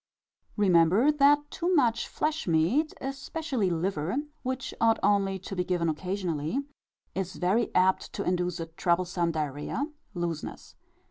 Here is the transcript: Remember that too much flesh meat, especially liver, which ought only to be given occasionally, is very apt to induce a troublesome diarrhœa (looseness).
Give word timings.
Remember 0.57 1.11
that 1.11 1.51
too 1.51 1.75
much 1.75 2.07
flesh 2.07 2.47
meat, 2.47 2.91
especially 2.99 3.69
liver, 3.69 4.15
which 4.41 4.73
ought 4.81 4.97
only 5.03 5.37
to 5.37 5.55
be 5.55 5.63
given 5.63 5.89
occasionally, 5.89 6.57
is 7.13 7.35
very 7.35 7.69
apt 7.75 8.11
to 8.13 8.23
induce 8.23 8.59
a 8.59 8.65
troublesome 8.65 9.31
diarrhœa 9.31 9.91
(looseness). 10.15 10.73